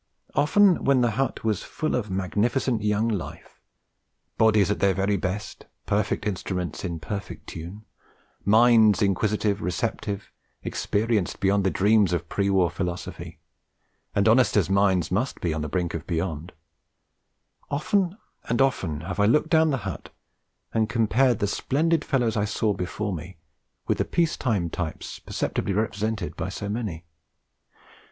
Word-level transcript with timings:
Often 0.33 0.83
when 0.83 1.01
the 1.01 1.11
hut 1.11 1.43
was 1.43 1.61
full 1.61 1.93
of 1.93 2.09
magnificent 2.09 2.81
young 2.81 3.07
life; 3.07 3.61
bodies 4.35 4.71
at 4.71 4.79
their 4.79 4.95
very 4.95 5.15
best, 5.15 5.67
perfect 5.85 6.25
instruments 6.25 6.83
in 6.83 6.99
perfect 6.99 7.45
tune; 7.45 7.85
minds 8.43 9.03
inquisitive, 9.03 9.61
receptive, 9.61 10.31
experienced 10.63 11.39
beyond 11.39 11.63
the 11.63 11.69
dreams 11.69 12.13
of 12.13 12.27
pre 12.29 12.49
war 12.49 12.71
philosophy, 12.71 13.37
and 14.15 14.27
honest 14.27 14.57
as 14.57 14.71
minds 14.71 15.11
must 15.11 15.39
be 15.39 15.53
on 15.53 15.61
the 15.61 15.69
brink 15.69 15.93
of 15.93 16.07
Beyond; 16.07 16.51
often 17.69 18.17
and 18.45 18.59
often 18.59 19.01
have 19.01 19.19
I 19.19 19.27
looked 19.27 19.49
down 19.51 19.69
the 19.69 19.85
hut 19.85 20.09
and 20.73 20.89
compared 20.89 21.37
the 21.37 21.45
splendid 21.45 22.03
fellows 22.03 22.35
I 22.35 22.45
saw 22.45 22.73
before 22.73 23.13
me 23.13 23.37
with 23.85 23.99
the 23.99 24.05
peace 24.05 24.35
time 24.35 24.71
types 24.71 25.19
perceptibly 25.19 25.73
represented 25.73 26.35
by 26.35 26.49
so 26.49 26.67
many. 26.69 27.05